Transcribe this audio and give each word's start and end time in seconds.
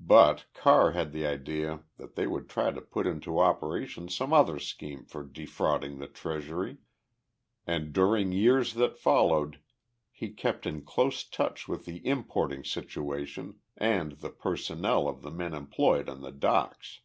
But 0.00 0.46
Carr 0.54 0.92
had 0.92 1.12
the 1.12 1.26
idea 1.26 1.80
that 1.98 2.14
they 2.14 2.26
would 2.26 2.48
try 2.48 2.70
to 2.70 2.80
put 2.80 3.06
into 3.06 3.38
operation 3.38 4.08
some 4.08 4.32
other 4.32 4.58
scheme 4.58 5.04
for 5.04 5.22
defrauding 5.22 5.98
the 5.98 6.06
Treasury 6.06 6.78
and 7.66 7.92
during 7.92 8.32
years 8.32 8.72
that 8.72 8.96
followed 8.96 9.60
he 10.10 10.30
kept 10.30 10.64
in 10.64 10.80
close 10.80 11.24
touch 11.24 11.68
with 11.68 11.84
the 11.84 12.00
importing 12.06 12.64
situation 12.64 13.58
and 13.76 14.12
the 14.12 14.30
personnel 14.30 15.06
of 15.06 15.20
the 15.20 15.30
men 15.30 15.52
employed 15.52 16.08
on 16.08 16.22
the 16.22 16.32
docks. 16.32 17.02